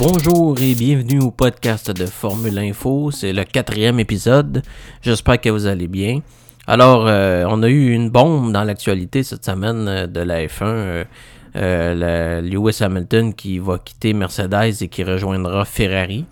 Bonjour 0.00 0.56
et 0.60 0.76
bienvenue 0.76 1.20
au 1.20 1.32
podcast 1.32 1.90
de 1.90 2.06
Formule 2.06 2.56
Info. 2.60 3.10
C'est 3.10 3.32
le 3.32 3.42
quatrième 3.42 3.98
épisode. 3.98 4.62
J'espère 5.02 5.40
que 5.40 5.48
vous 5.48 5.66
allez 5.66 5.88
bien. 5.88 6.20
Alors, 6.68 7.08
euh, 7.08 7.44
on 7.48 7.64
a 7.64 7.68
eu 7.68 7.90
une 7.90 8.08
bombe 8.08 8.52
dans 8.52 8.62
l'actualité 8.62 9.24
cette 9.24 9.44
semaine 9.44 9.88
euh, 9.88 10.06
de 10.06 10.20
la 10.20 10.46
F1. 10.46 11.04
Euh, 11.56 12.40
Lewis 12.42 12.78
Hamilton 12.80 13.34
qui 13.34 13.58
va 13.58 13.78
quitter 13.78 14.12
Mercedes 14.12 14.80
et 14.80 14.86
qui 14.86 15.02
rejoindra 15.02 15.64
Ferrari. 15.64 16.26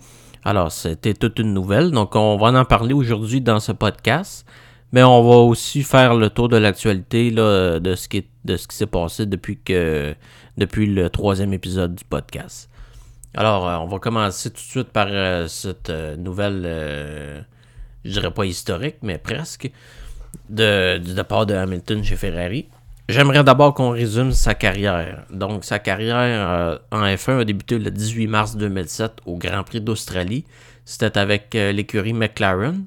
Alors, 0.45 0.71
c'était 0.71 1.13
toute 1.13 1.37
une 1.37 1.53
nouvelle. 1.53 1.91
Donc, 1.91 2.15
on 2.15 2.37
va 2.37 2.57
en 2.57 2.63
parler 2.63 2.93
aujourd'hui 2.93 3.41
dans 3.41 3.59
ce 3.59 3.73
podcast. 3.73 4.45
Mais 4.93 5.03
on 5.03 5.21
va 5.27 5.35
aussi 5.39 5.83
faire 5.83 6.15
le 6.15 6.29
tour 6.29 6.47
de 6.47 6.55
l'actualité 6.55 7.31
de 7.31 7.95
ce 7.95 8.07
qui, 8.07 8.23
s'est 8.69 8.85
passé 8.85 9.25
depuis 9.25 9.57
le 10.85 11.09
troisième 11.09 11.51
épisode 11.51 11.95
du 11.95 12.05
podcast. 12.05 12.69
Alors, 13.37 13.69
euh, 13.69 13.77
on 13.77 13.85
va 13.85 13.99
commencer 13.99 14.49
tout 14.49 14.55
de 14.55 14.61
suite 14.61 14.87
par 14.89 15.05
euh, 15.11 15.47
cette 15.47 15.91
euh, 15.91 16.15
nouvelle, 16.17 17.45
je 18.03 18.09
dirais 18.09 18.31
pas 18.31 18.45
historique, 18.45 18.95
mais 19.03 19.19
presque, 19.19 19.69
de, 20.49 20.97
du 20.97 21.13
départ 21.13 21.45
de 21.45 21.53
Hamilton 21.53 22.03
chez 22.03 22.15
Ferrari. 22.15 22.67
J'aimerais 23.07 23.43
d'abord 23.43 23.75
qu'on 23.75 23.91
résume 23.91 24.31
sa 24.31 24.55
carrière. 24.55 25.25
Donc, 25.29 25.65
sa 25.65 25.77
carrière 25.77 26.79
en 26.91 27.03
F1 27.03 27.41
a 27.41 27.45
débuté 27.45 27.77
le 27.77 27.91
18 27.91 28.25
mars 28.25 28.57
2007 28.57 29.17
au 29.27 29.37
Grand 29.37 29.63
Prix 29.63 29.81
d'Australie. 29.81 30.43
C'était 30.83 31.19
avec 31.19 31.53
l'écurie 31.53 32.13
McLaren. 32.13 32.85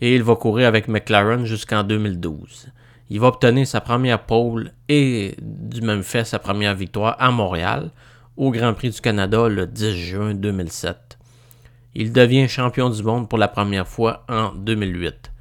Et 0.00 0.16
il 0.16 0.22
va 0.22 0.36
courir 0.36 0.68
avec 0.68 0.88
McLaren 0.88 1.44
jusqu'en 1.44 1.84
2012. 1.84 2.72
Il 3.10 3.20
va 3.20 3.28
obtenir 3.28 3.66
sa 3.66 3.82
première 3.82 4.20
pole 4.20 4.72
et 4.88 5.36
du 5.40 5.82
même 5.82 6.02
fait 6.02 6.24
sa 6.24 6.38
première 6.38 6.74
victoire 6.74 7.16
à 7.20 7.30
Montréal 7.30 7.90
au 8.36 8.50
Grand 8.50 8.74
Prix 8.74 8.90
du 8.90 9.00
Canada 9.00 9.48
le 9.48 9.66
10 9.66 9.96
juin 9.96 10.34
2007. 10.34 11.18
Il 11.94 12.12
devient 12.12 12.48
champion 12.48 12.90
du 12.90 13.02
monde 13.02 13.28
pour 13.28 13.38
la 13.38 13.48
première 13.48 13.88
fois 13.88 14.24
en 14.28 14.52
2008. 14.52 15.32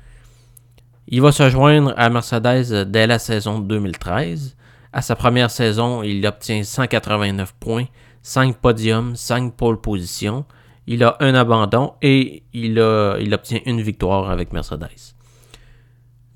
Il 1.07 1.21
va 1.21 1.31
se 1.31 1.49
joindre 1.49 1.93
à 1.97 2.09
Mercedes 2.09 2.89
dès 2.89 3.05
la 3.07 3.19
saison 3.19 3.59
2013. 3.59 4.55
À 4.93 5.01
sa 5.01 5.15
première 5.15 5.51
saison, 5.51 6.01
il 6.01 6.25
obtient 6.25 6.63
189 6.63 7.53
points, 7.59 7.85
5 8.23 8.55
podiums, 8.57 9.15
5 9.15 9.53
pole 9.53 9.81
positions. 9.81 10.45
Il 10.87 11.03
a 11.03 11.17
un 11.19 11.35
abandon 11.35 11.93
et 12.01 12.43
il, 12.53 12.77
il 13.19 13.33
obtient 13.33 13.59
une 13.65 13.81
victoire 13.81 14.29
avec 14.31 14.53
Mercedes. 14.53 15.13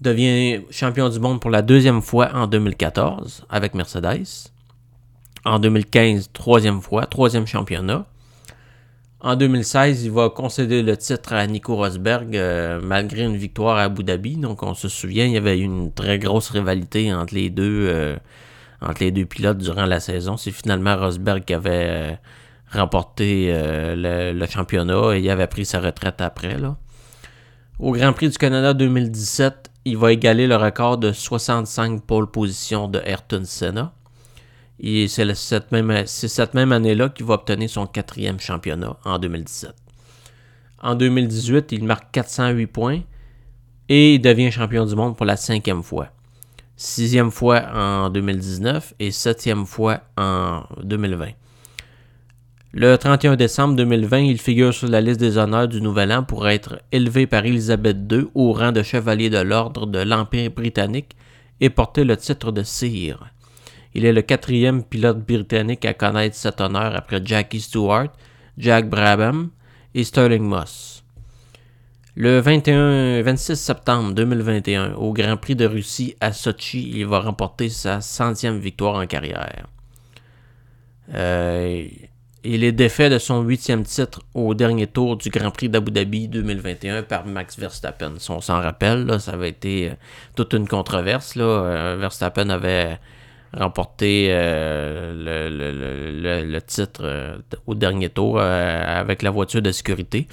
Devient 0.01 0.61
champion 0.69 1.09
du 1.09 1.19
monde 1.19 1.39
pour 1.39 1.49
la 1.49 1.61
deuxième 1.61 2.01
fois 2.01 2.29
en 2.33 2.47
2014 2.47 3.45
avec 3.49 3.73
Mercedes. 3.73 4.51
En 5.45 5.59
2015, 5.59 6.31
troisième 6.33 6.81
fois, 6.81 7.05
troisième 7.05 7.47
championnat. 7.47 8.05
En 9.21 9.35
2016, 9.35 10.05
il 10.05 10.11
va 10.11 10.29
concéder 10.29 10.81
le 10.81 10.95
titre 10.95 11.33
à 11.33 11.45
Nico 11.45 11.75
Rosberg 11.75 12.37
euh, 12.37 12.79
malgré 12.81 13.23
une 13.23 13.35
victoire 13.35 13.77
à 13.77 13.83
Abu 13.83 14.03
Dhabi. 14.03 14.37
Donc 14.37 14.63
on 14.63 14.73
se 14.73 14.87
souvient, 14.87 15.25
il 15.25 15.33
y 15.33 15.37
avait 15.37 15.59
une 15.59 15.91
très 15.91 16.19
grosse 16.19 16.49
rivalité 16.51 17.13
entre 17.13 17.35
les 17.35 17.49
deux, 17.49 17.87
euh, 17.89 18.15
pilotes 19.29 19.57
durant 19.57 19.85
la 19.85 19.99
saison. 19.99 20.37
C'est 20.37 20.51
finalement 20.51 20.95
Rosberg 20.95 21.43
qui 21.43 21.53
avait 21.53 21.87
euh, 21.89 22.13
remporté 22.71 23.51
le, 23.51 24.31
le, 24.31 24.45
championnat 24.45 25.17
et 25.17 25.19
il 25.19 25.29
avait 25.29 25.47
pris 25.47 25.65
sa 25.65 25.81
retraite 25.81 26.21
après. 26.21 26.57
Là. 26.57 26.77
Au 27.77 27.91
Grand 27.91 28.13
Prix 28.13 28.29
du 28.29 28.37
Canada 28.37 28.73
2017, 28.73 29.69
il 29.85 29.97
va 29.97 30.13
égaler 30.13 30.47
le 30.47 30.55
record 30.55 30.97
de 30.97 31.11
65 31.11 32.03
pole 32.03 32.29
positions 32.29 32.87
de 32.87 33.01
Ayrton 33.03 33.41
Senna. 33.43 33.93
C'est 34.81 35.25
cette 35.47 35.71
même, 36.53 36.71
année-là 36.71 37.09
qu'il 37.09 37.25
va 37.25 37.33
obtenir 37.33 37.69
son 37.69 37.85
quatrième 37.85 38.39
championnat 38.39 38.95
en 39.03 39.19
2017. 39.19 39.73
En 40.81 40.95
2018, 40.95 41.73
il 41.73 41.83
marque 41.83 42.11
408 42.11 42.67
points 42.67 43.01
et 43.89 44.19
devient 44.19 44.51
champion 44.51 44.85
du 44.85 44.95
monde 44.95 45.17
pour 45.17 45.25
la 45.25 45.35
cinquième 45.35 45.83
fois. 45.83 46.07
Sixième 46.77 47.29
fois 47.29 47.61
en 47.75 48.09
2019 48.09 48.93
et 48.99 49.11
septième 49.11 49.65
fois 49.65 49.99
en 50.17 50.63
2020. 50.81 51.31
Le 52.71 52.95
31 52.95 53.35
décembre 53.35 53.75
2020, 53.75 54.19
il 54.19 54.39
figure 54.39 54.73
sur 54.73 54.87
la 54.87 55.01
liste 55.01 55.19
des 55.19 55.37
honneurs 55.37 55.67
du 55.67 55.81
Nouvel 55.81 56.13
An 56.13 56.23
pour 56.23 56.47
être 56.47 56.79
élevé 56.93 57.27
par 57.27 57.43
Élisabeth 57.43 57.97
II 58.09 58.27
au 58.35 58.53
rang 58.53 58.71
de 58.71 58.83
chevalier 58.83 59.29
de 59.29 59.39
l'ordre 59.39 59.87
de 59.87 59.99
l'Empire 59.99 60.51
britannique 60.51 61.17
et 61.59 61.69
porter 61.69 62.05
le 62.05 62.15
titre 62.15 62.53
de 62.53 62.63
sire. 62.63 63.25
Il 63.93 64.05
est 64.05 64.13
le 64.13 64.21
quatrième 64.21 64.83
pilote 64.83 65.25
britannique 65.25 65.85
à 65.85 65.93
connaître 65.93 66.35
cet 66.35 66.61
honneur 66.61 66.95
après 66.95 67.21
Jackie 67.23 67.61
Stewart, 67.61 68.09
Jack 68.57 68.89
Brabham 68.89 69.49
et 69.95 70.03
Sterling 70.03 70.43
Moss. 70.43 71.03
Le 72.15 72.39
21, 72.39 73.21
26 73.21 73.55
septembre 73.55 74.13
2021, 74.13 74.95
au 74.95 75.13
Grand 75.13 75.37
Prix 75.37 75.55
de 75.55 75.65
Russie 75.65 76.15
à 76.19 76.33
Sochi, 76.33 76.91
il 76.93 77.05
va 77.05 77.19
remporter 77.21 77.69
sa 77.69 78.01
centième 78.01 78.59
victoire 78.59 78.95
en 78.95 79.07
carrière. 79.07 79.67
Euh, 81.13 81.87
il 82.43 82.63
est 82.63 82.71
défait 82.71 83.09
de 83.09 83.19
son 83.19 83.41
huitième 83.41 83.83
titre 83.83 84.21
au 84.33 84.53
dernier 84.53 84.87
tour 84.87 85.17
du 85.17 85.29
Grand 85.29 85.51
Prix 85.51 85.69
d'Abu 85.69 85.91
Dhabi 85.91 86.27
2021 86.27 87.03
par 87.03 87.25
Max 87.25 87.57
Verstappen. 87.57 88.13
Si 88.17 88.31
on 88.31 88.41
s'en 88.41 88.61
rappelle, 88.61 89.19
ça 89.19 89.31
avait 89.31 89.49
été 89.49 89.89
euh, 89.89 89.93
toute 90.35 90.53
une 90.53 90.67
controverse. 90.67 91.33
Euh, 91.37 91.97
Verstappen 91.99 92.49
avait 92.49 92.99
remporté 93.57 94.27
euh, 94.29 95.13
le, 96.45 96.59
titre 96.59 97.01
euh, 97.03 97.37
au 97.65 97.75
dernier 97.75 98.09
tour 98.09 98.37
euh, 98.39 98.99
avec 99.01 99.21
la 99.21 99.31
voiture 99.31 99.61
de 99.61 99.71
sécurité. 99.71 100.27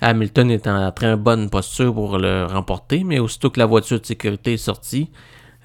Hamilton 0.00 0.50
est 0.50 0.66
en 0.66 0.90
très 0.92 1.16
bonne 1.16 1.48
posture 1.48 1.94
pour 1.94 2.18
le 2.18 2.44
remporter, 2.44 3.04
mais 3.04 3.18
aussitôt 3.18 3.50
que 3.50 3.58
la 3.58 3.66
voiture 3.66 4.00
de 4.00 4.06
sécurité 4.06 4.54
est 4.54 4.58
sortie, 4.58 5.10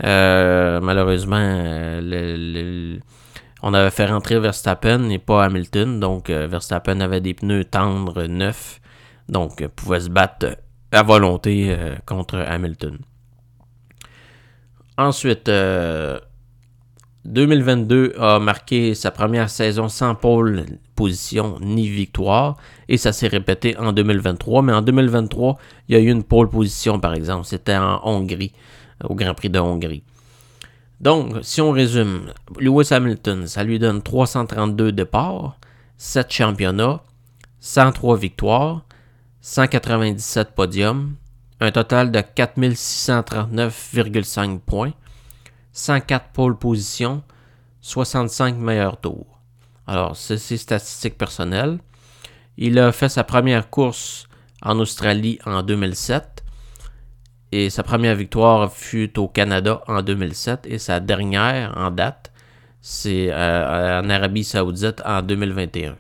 malheureusement, 0.02 1.38
on 3.62 3.74
avait 3.74 3.92
fait 3.92 4.06
rentrer 4.06 4.40
Verstappen 4.40 5.10
et 5.10 5.20
pas 5.20 5.44
Hamilton. 5.44 6.00
Donc, 6.00 6.30
Verstappen 6.30 7.02
avait 7.02 7.20
des 7.20 7.34
pneus 7.34 7.66
tendres 7.66 8.24
neufs, 8.24 8.80
donc 9.28 9.68
pouvait 9.76 10.00
se 10.00 10.10
battre 10.10 10.56
à 10.94 11.04
volonté 11.04 11.76
contre 12.06 12.38
Hamilton. 12.38 13.00
Ensuite, 14.98 15.52
2022 17.26 18.14
a 18.18 18.40
marqué 18.40 18.96
sa 18.96 19.12
première 19.12 19.50
saison 19.50 19.90
sans 19.90 20.16
pole 20.16 20.66
position 20.96 21.58
ni 21.62 21.88
victoire 21.88 22.58
et 22.90 22.98
ça 22.98 23.14
s'est 23.14 23.28
répété 23.28 23.78
en 23.78 23.94
2023. 23.94 24.64
Mais 24.64 24.74
en 24.74 24.82
2023, 24.82 25.60
il 25.88 25.96
y 25.96 25.98
a 25.98 26.02
eu 26.02 26.10
une 26.10 26.24
pole 26.24 26.50
position 26.50 27.00
par 27.00 27.14
exemple. 27.14 27.46
C'était 27.46 27.76
en 27.76 28.02
Hongrie, 28.04 28.54
au 29.04 29.14
Grand 29.14 29.36
Prix 29.36 29.50
de 29.50 29.60
Hongrie. 29.60 30.02
Donc, 31.00 31.36
si 31.42 31.62
on 31.62 31.72
résume, 31.72 32.34
Lewis 32.60 32.90
Hamilton, 32.92 33.48
ça 33.48 33.64
lui 33.64 33.80
donne 33.80 34.02
332 34.04 34.92
départs, 34.92 35.58
7 35.98 36.32
championnats, 36.32 37.02
103 37.60 38.18
victoires, 38.18 38.86
197 39.42 40.54
podiums, 40.54 41.16
un 41.60 41.72
total 41.72 42.12
de 42.12 42.20
4639,5 42.20 44.60
points 44.60 44.94
104 45.74 46.30
pôles 46.30 46.58
positions, 46.58 47.24
65 47.82 48.58
meilleurs 48.58 49.00
tours. 49.00 49.40
Alors, 49.88 50.16
c'est 50.16 50.38
ses 50.38 50.58
statistiques 50.58 51.18
personnelles. 51.18 51.80
Il 52.58 52.78
a 52.80 52.92
fait 52.92 53.10
sa 53.10 53.24
première 53.24 53.70
course 53.70 54.28
en 54.62 54.80
Australie 54.80 55.40
en 55.46 55.64
2007 55.64 56.44
et 57.52 57.70
sa 57.70 57.84
première 57.84 58.16
victoire 58.16 58.72
fut 58.72 59.20
au 59.20 59.28
Canada 59.28 59.82
en 59.88 60.02
2007 60.02 60.68
et 60.68 60.78
sa 60.78 61.00
dernière 61.00 61.74
en 61.78 61.92
date, 61.92 62.32
c'est 62.80 63.28
euh, 63.30 64.02
en 64.02 64.10
Arabie 64.10 64.44
Saoudite 64.44 65.02
en 65.06 65.22
2021. 65.22 65.98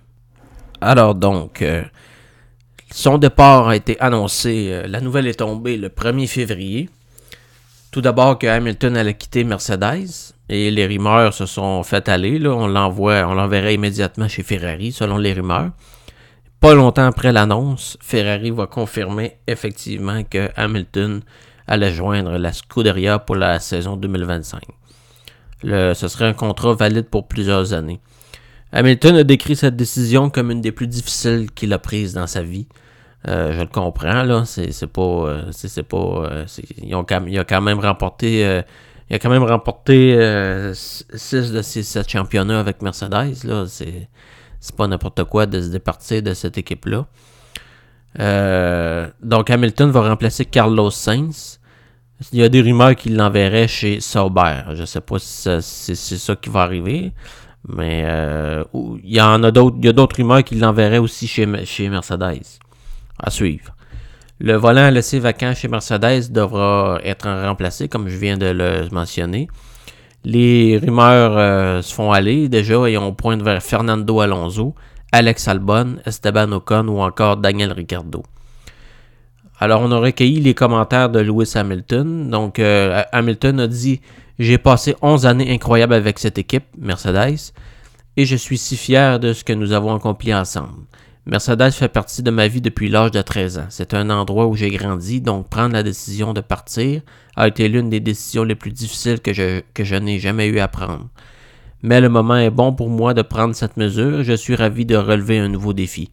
Alors 0.79 1.15
donc, 1.15 1.61
euh, 1.61 1.83
son 2.89 3.17
départ 3.17 3.67
a 3.67 3.75
été 3.75 3.99
annoncé, 3.99 4.69
euh, 4.71 4.87
la 4.87 5.01
nouvelle 5.01 5.27
est 5.27 5.39
tombée 5.39 5.77
le 5.77 5.89
1er 5.89 6.27
février. 6.27 6.89
Tout 7.91 7.99
d'abord 7.99 8.39
que 8.39 8.47
Hamilton 8.47 8.95
allait 8.95 9.15
quitter 9.15 9.43
Mercedes 9.43 10.33
et 10.47 10.71
les 10.71 10.85
rumeurs 10.85 11.33
se 11.33 11.45
sont 11.45 11.83
fait 11.83 12.07
aller. 12.07 12.39
Là. 12.39 12.51
On 12.51 12.67
l'envoie, 12.67 13.25
on 13.27 13.33
l'enverrait 13.33 13.73
immédiatement 13.73 14.29
chez 14.29 14.43
Ferrari, 14.43 14.93
selon 14.93 15.17
les 15.17 15.33
rumeurs. 15.33 15.71
Pas 16.61 16.73
longtemps 16.73 17.07
après 17.07 17.33
l'annonce, 17.33 17.97
Ferrari 17.99 18.51
va 18.51 18.67
confirmer 18.67 19.39
effectivement 19.45 20.23
que 20.23 20.49
Hamilton 20.55 21.21
allait 21.67 21.91
joindre 21.91 22.37
la 22.37 22.53
Scuderia 22.53 23.19
pour 23.19 23.35
la 23.35 23.59
saison 23.59 23.97
2025. 23.97 24.61
Le, 25.63 25.93
ce 25.93 26.07
serait 26.07 26.27
un 26.27 26.33
contrat 26.33 26.73
valide 26.73 27.09
pour 27.09 27.27
plusieurs 27.27 27.73
années. 27.73 27.99
Hamilton 28.71 29.17
a 29.17 29.23
décrit 29.25 29.57
cette 29.57 29.75
décision 29.75 30.29
comme 30.29 30.49
une 30.49 30.61
des 30.61 30.71
plus 30.71 30.87
difficiles 30.87 31.51
qu'il 31.53 31.73
a 31.73 31.79
prises 31.79 32.13
dans 32.13 32.27
sa 32.27 32.41
vie. 32.41 32.67
Euh, 33.27 33.53
je 33.53 33.59
le 33.59 33.67
comprends, 33.67 34.23
là. 34.23 34.43
C'est 34.45 34.87
pas. 34.87 35.01
Euh, 35.01 35.51
c'est 35.51 35.83
pas. 35.83 35.97
Euh, 35.97 36.45
ils 36.81 36.95
ont 36.95 37.05
il 37.27 37.39
a 37.39 37.43
quand 37.43 37.61
même 37.61 37.79
remporté. 37.79 38.63
il 39.09 39.19
quand 39.19 39.29
même 39.29 39.43
remporté 39.43 40.15
6 40.73 41.51
de 41.51 41.61
ses 41.61 41.83
7 41.83 42.09
championnats 42.09 42.59
avec 42.59 42.81
Mercedes. 42.81 43.43
Là. 43.43 43.65
c'est 43.67 44.75
pas 44.75 44.87
n'importe 44.87 45.23
quoi 45.25 45.45
de 45.45 45.61
se 45.61 45.69
départir 45.69 46.23
de 46.23 46.33
cette 46.33 46.57
équipe-là. 46.57 47.05
donc 49.21 49.49
Hamilton 49.49 49.91
va 49.91 50.09
remplacer 50.09 50.45
Carlos 50.45 50.91
Sainz. 50.91 51.59
Il 52.31 52.39
y 52.39 52.43
a 52.43 52.49
des 52.49 52.61
rumeurs 52.61 52.95
qu'il 52.95 53.15
l'enverrait 53.15 53.67
chez 53.67 53.99
Sauber. 53.99 54.61
Je 54.73 54.85
sais 54.85 55.01
pas 55.01 55.17
si 55.17 55.49
c'est 55.61 55.95
ça 55.95 56.35
qui 56.35 56.49
va 56.49 56.61
arriver. 56.61 57.13
Mais 57.67 58.03
euh, 58.05 58.63
il 59.03 59.13
y 59.13 59.21
en 59.21 59.43
a 59.43 59.51
d'autres. 59.51 59.77
Il 59.79 59.85
y 59.85 59.89
a 59.89 59.93
d'autres 59.93 60.17
rumeurs 60.17 60.43
qu'il 60.43 60.59
l'enverrait 60.59 60.97
aussi 60.97 61.27
chez, 61.27 61.47
chez 61.65 61.89
Mercedes. 61.89 62.59
À 63.21 63.29
suivre. 63.29 63.75
Le 64.39 64.55
volant 64.55 64.89
laissé 64.89 65.19
vacant 65.19 65.53
chez 65.53 65.67
Mercedes 65.67 66.31
devra 66.31 66.99
être 67.03 67.29
remplacé, 67.29 67.87
comme 67.87 68.09
je 68.09 68.17
viens 68.17 68.37
de 68.37 68.47
le 68.47 68.89
mentionner. 68.91 69.47
Les 70.23 70.79
rumeurs 70.81 71.37
euh, 71.37 71.81
se 71.83 71.93
font 71.93 72.11
aller 72.11 72.49
déjà 72.49 72.89
et 72.89 72.97
on 72.97 73.13
pointe 73.13 73.43
vers 73.43 73.61
Fernando 73.61 74.19
Alonso, 74.19 74.73
Alex 75.11 75.47
Albon, 75.47 75.97
Esteban 76.05 76.51
Ocon 76.53 76.87
ou 76.87 77.01
encore 77.01 77.37
Daniel 77.37 77.71
Ricciardo. 77.71 78.23
Alors, 79.59 79.81
on 79.81 79.91
a 79.91 79.99
recueilli 79.99 80.39
les 80.39 80.55
commentaires 80.55 81.09
de 81.09 81.19
Lewis 81.19 81.51
Hamilton. 81.53 82.31
Donc, 82.31 82.57
euh, 82.57 83.03
Hamilton 83.11 83.59
a 83.59 83.67
dit 83.67 84.01
J'ai 84.39 84.57
passé 84.57 84.95
11 85.03 85.27
années 85.27 85.53
incroyables 85.53 85.93
avec 85.93 86.17
cette 86.17 86.39
équipe, 86.39 86.65
Mercedes, 86.79 87.53
et 88.17 88.25
je 88.25 88.35
suis 88.35 88.57
si 88.57 88.75
fier 88.75 89.19
de 89.19 89.33
ce 89.33 89.43
que 89.43 89.53
nous 89.53 89.71
avons 89.71 89.95
accompli 89.95 90.33
ensemble. 90.33 90.85
Mercedes 91.27 91.71
fait 91.71 91.87
partie 91.87 92.23
de 92.23 92.31
ma 92.31 92.47
vie 92.47 92.61
depuis 92.61 92.89
l'âge 92.89 93.11
de 93.11 93.21
13 93.21 93.59
ans. 93.59 93.67
C'est 93.69 93.93
un 93.93 94.09
endroit 94.09 94.47
où 94.47 94.55
j'ai 94.55 94.71
grandi, 94.71 95.21
donc 95.21 95.49
prendre 95.49 95.73
la 95.73 95.83
décision 95.83 96.33
de 96.33 96.41
partir 96.41 97.03
a 97.35 97.47
été 97.47 97.67
l'une 97.67 97.91
des 97.91 97.99
décisions 97.99 98.43
les 98.43 98.55
plus 98.55 98.71
difficiles 98.71 99.19
que 99.19 99.31
je, 99.31 99.61
que 99.75 99.83
je 99.83 99.95
n'ai 99.95 100.17
jamais 100.17 100.47
eu 100.47 100.57
à 100.57 100.67
prendre. 100.67 101.09
Mais 101.83 102.01
le 102.01 102.09
moment 102.09 102.37
est 102.37 102.49
bon 102.49 102.73
pour 102.73 102.89
moi 102.89 103.13
de 103.13 103.21
prendre 103.21 103.53
cette 103.53 103.77
mesure 103.77 104.23
je 104.23 104.33
suis 104.33 104.55
ravi 104.55 104.83
de 104.85 104.95
relever 104.95 105.37
un 105.37 105.47
nouveau 105.47 105.73
défi. 105.73 106.09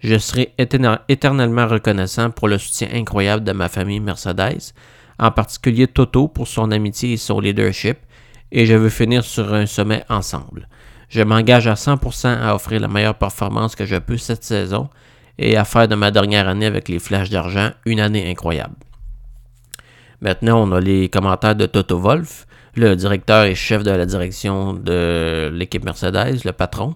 Je 0.00 0.16
serai 0.16 0.54
éternellement 0.56 1.66
reconnaissant 1.66 2.30
pour 2.30 2.48
le 2.48 2.56
soutien 2.56 2.88
incroyable 2.94 3.44
de 3.44 3.52
ma 3.52 3.68
famille 3.68 4.00
Mercedes, 4.00 4.72
en 5.18 5.30
particulier 5.30 5.88
Toto 5.88 6.26
pour 6.26 6.48
son 6.48 6.70
amitié 6.70 7.12
et 7.12 7.16
son 7.18 7.40
leadership, 7.40 7.98
et 8.50 8.64
je 8.64 8.74
veux 8.74 8.88
finir 8.88 9.24
sur 9.24 9.52
un 9.52 9.66
sommet 9.66 10.04
ensemble. 10.08 10.68
Je 11.08 11.22
m'engage 11.22 11.66
à 11.66 11.74
100% 11.74 12.38
à 12.38 12.54
offrir 12.54 12.80
la 12.80 12.88
meilleure 12.88 13.14
performance 13.14 13.74
que 13.74 13.86
je 13.86 13.96
peux 13.96 14.18
cette 14.18 14.44
saison 14.44 14.88
et 15.38 15.56
à 15.56 15.64
faire 15.64 15.88
de 15.88 15.94
ma 15.94 16.10
dernière 16.10 16.48
année 16.48 16.66
avec 16.66 16.88
les 16.88 16.98
flashs 16.98 17.30
d'argent 17.30 17.70
une 17.86 18.00
année 18.00 18.30
incroyable. 18.30 18.74
Maintenant, 20.20 20.62
on 20.62 20.72
a 20.72 20.80
les 20.80 21.08
commentaires 21.08 21.54
de 21.56 21.66
Toto 21.66 21.98
Wolf, 21.98 22.46
le 22.74 22.94
directeur 22.96 23.44
et 23.44 23.54
chef 23.54 23.82
de 23.84 23.90
la 23.90 24.04
direction 24.04 24.74
de 24.74 25.50
l'équipe 25.52 25.84
Mercedes, 25.84 26.44
le 26.44 26.52
patron. 26.52 26.94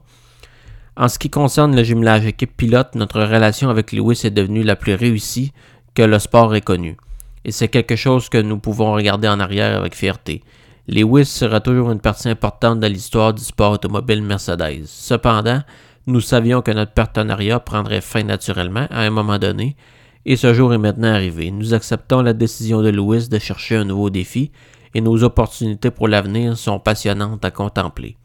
En 0.96 1.08
ce 1.08 1.18
qui 1.18 1.30
concerne 1.30 1.74
le 1.74 1.84
jumelage 1.84 2.26
équipe 2.26 2.56
pilote, 2.56 2.94
notre 2.94 3.22
relation 3.22 3.70
avec 3.70 3.92
Lewis 3.92 4.22
est 4.24 4.30
devenue 4.30 4.62
la 4.62 4.76
plus 4.76 4.94
réussie 4.94 5.52
que 5.94 6.02
le 6.02 6.18
sport 6.18 6.54
ait 6.54 6.60
connue. 6.60 6.96
Et 7.44 7.52
c'est 7.52 7.68
quelque 7.68 7.96
chose 7.96 8.28
que 8.28 8.38
nous 8.38 8.58
pouvons 8.58 8.92
regarder 8.92 9.28
en 9.28 9.40
arrière 9.40 9.76
avec 9.76 9.94
fierté. 9.94 10.42
Lewis 10.88 11.26
sera 11.26 11.60
toujours 11.60 11.90
une 11.90 12.00
partie 12.00 12.28
importante 12.28 12.80
de 12.80 12.86
l'histoire 12.86 13.34
du 13.34 13.42
sport 13.42 13.72
automobile 13.72 14.22
Mercedes. 14.22 14.84
Cependant, 14.86 15.62
nous 16.06 16.20
savions 16.20 16.62
que 16.62 16.72
notre 16.72 16.92
partenariat 16.92 17.60
prendrait 17.60 18.00
fin 18.00 18.24
naturellement 18.24 18.86
à 18.90 19.00
un 19.02 19.10
moment 19.10 19.38
donné, 19.38 19.76
et 20.24 20.36
ce 20.36 20.54
jour 20.54 20.74
est 20.74 20.78
maintenant 20.78 21.12
arrivé. 21.14 21.50
Nous 21.50 21.74
acceptons 21.74 22.22
la 22.22 22.32
décision 22.32 22.82
de 22.82 22.88
Lewis 22.88 23.28
de 23.28 23.38
chercher 23.38 23.76
un 23.76 23.84
nouveau 23.84 24.10
défi, 24.10 24.50
et 24.94 25.00
nos 25.00 25.22
opportunités 25.22 25.90
pour 25.90 26.08
l'avenir 26.08 26.56
sont 26.56 26.78
passionnantes 26.78 27.44
à 27.44 27.50
contempler 27.50 28.16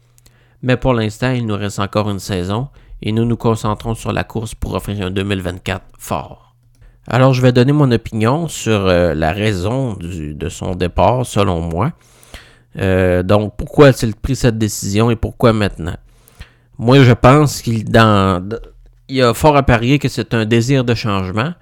mais 0.62 0.76
pour 0.76 0.92
l'instant, 0.92 1.30
il 1.32 1.46
nous 1.46 1.56
reste 1.56 1.78
encore 1.78 2.10
une 2.10 2.18
saison 2.18 2.68
et 3.02 3.12
nous 3.12 3.24
nous 3.24 3.36
concentrons 3.36 3.94
sur 3.94 4.12
la 4.12 4.24
course 4.24 4.54
pour 4.54 4.74
offrir 4.74 5.06
un 5.06 5.10
2024 5.10 5.84
fort. 5.98 6.56
Alors, 7.06 7.32
je 7.32 7.40
vais 7.40 7.52
donner 7.52 7.72
mon 7.72 7.90
opinion 7.90 8.48
sur 8.48 8.86
euh, 8.86 9.14
la 9.14 9.32
raison 9.32 9.96
de 9.98 10.48
son 10.48 10.74
départ, 10.74 11.24
selon 11.24 11.60
moi. 11.60 11.92
Euh, 12.76 13.22
donc, 13.22 13.54
pourquoi 13.56 13.88
a-t-il 13.88 14.14
pris 14.14 14.36
cette 14.36 14.58
décision 14.58 15.10
et 15.10 15.16
pourquoi 15.16 15.52
maintenant? 15.52 15.96
Moi, 16.78 17.02
je 17.02 17.12
pense 17.12 17.62
qu'il 17.62 17.84
y 19.08 19.22
a 19.22 19.34
fort 19.34 19.56
à 19.56 19.62
parier 19.62 19.98
que 19.98 20.08
c'est 20.08 20.34
un 20.34 20.44
désir 20.44 20.84
de 20.84 20.94
changement 20.94 21.54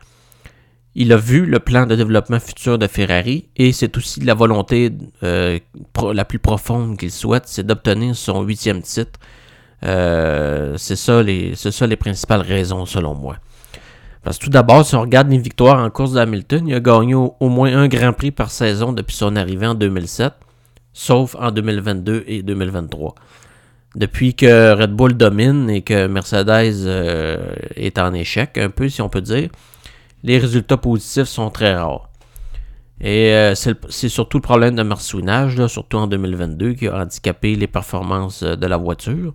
il 0.98 1.12
a 1.12 1.18
vu 1.18 1.44
le 1.44 1.60
plan 1.60 1.84
de 1.84 1.94
développement 1.94 2.40
futur 2.40 2.78
de 2.78 2.86
Ferrari 2.86 3.50
et 3.54 3.72
c'est 3.72 3.94
aussi 3.98 4.20
la 4.20 4.32
volonté 4.32 4.90
euh, 5.22 5.58
la 6.14 6.24
plus 6.24 6.38
profonde 6.38 6.96
qu'il 6.96 7.10
souhaite, 7.10 7.42
c'est 7.46 7.66
d'obtenir 7.66 8.16
son 8.16 8.42
huitième 8.42 8.80
titre. 8.80 9.20
Euh, 9.84 10.74
c'est 10.78 10.96
ça, 10.96 11.22
ça 11.54 11.86
les 11.86 11.96
principales 11.96 12.40
raisons 12.40 12.86
selon 12.86 13.14
moi. 13.14 13.36
Parce 14.22 14.38
que 14.38 14.44
tout 14.44 14.50
d'abord, 14.50 14.86
si 14.86 14.96
on 14.96 15.02
regarde 15.02 15.30
les 15.30 15.36
victoires 15.36 15.84
en 15.84 15.90
course 15.90 16.14
d'Hamilton, 16.14 16.66
il 16.66 16.74
a 16.74 16.80
gagné 16.80 17.14
au, 17.14 17.34
moins 17.40 17.76
un 17.76 17.88
Grand 17.88 18.14
Prix 18.14 18.30
par 18.30 18.50
saison 18.50 18.94
depuis 18.94 19.14
son 19.14 19.36
arrivée 19.36 19.66
en 19.66 19.74
2007, 19.74 20.32
sauf 20.96 21.36
en 21.38 21.50
2022 21.50 22.24
et 22.26 22.42
2023. 22.42 23.14
Depuis 23.94 24.34
que 24.34 24.72
Red 24.72 24.92
Bull 24.92 25.14
domine 25.14 25.68
et 25.68 25.82
que 25.82 26.06
Mercedes 26.06 26.86
euh, 26.86 27.54
est 27.76 27.98
en 27.98 28.14
échec, 28.14 28.56
un 28.56 28.70
peu 28.70 28.88
si 28.88 29.02
on 29.02 29.10
peut 29.10 29.20
dire, 29.20 29.50
les 30.24 30.38
résultats 30.38 30.78
positifs 30.78 31.28
sont 31.28 31.50
très 31.50 31.74
rares. 31.74 32.08
Et 33.02 33.34
euh, 33.34 33.54
c'est 33.54 34.08
surtout 34.08 34.38
le 34.38 34.42
problème 34.42 34.74
de 34.74 34.82
marsouinage, 34.82 35.66
surtout 35.66 35.98
en 35.98 36.06
2022, 36.06 36.72
qui 36.72 36.88
a 36.88 36.96
handicapé 36.96 37.56
les 37.56 37.66
performances 37.66 38.42
euh, 38.42 38.56
de 38.56 38.66
la 38.66 38.78
voiture. 38.78 39.34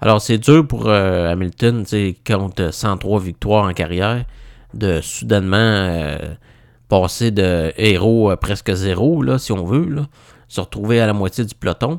Alors 0.00 0.20
c'est 0.20 0.38
dur 0.38 0.66
pour 0.66 0.88
Hamilton, 0.88 1.84
qui 1.84 2.14
compte 2.24 2.70
103 2.70 3.20
victoires 3.20 3.64
en 3.64 3.72
carrière, 3.72 4.24
de 4.74 5.00
soudainement 5.00 6.16
passer 6.88 7.30
de 7.30 7.72
héros 7.76 8.34
presque 8.36 8.72
zéro, 8.72 9.38
si 9.38 9.52
on 9.52 9.64
veut, 9.64 10.04
se 10.52 10.60
retrouver 10.60 11.00
à 11.00 11.06
la 11.06 11.14
moitié 11.14 11.44
du 11.46 11.54
peloton. 11.54 11.98